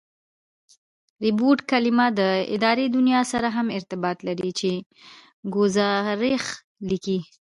ریپوټ 1.25 1.57
کلیمه 1.71 2.07
د 2.19 2.21
اداري 2.55 2.85
دونیا 2.95 3.21
سره 3.31 3.47
هم 3.55 3.67
ارتباط 3.77 4.17
لري، 4.27 4.51
چي 4.59 4.71
ګوزارښ 5.53 6.45
لیکي. 6.89 7.17